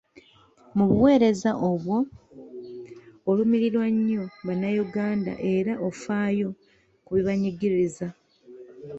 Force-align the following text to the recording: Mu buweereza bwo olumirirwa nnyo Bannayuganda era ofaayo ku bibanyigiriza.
Mu 0.75 0.83
buweereza 0.89 1.49
bwo 1.81 1.97
olumirirwa 3.29 3.85
nnyo 3.93 4.23
Bannayuganda 4.45 5.33
era 5.55 5.73
ofaayo 5.87 6.49
ku 7.05 7.11
bibanyigiriza. 7.15 8.07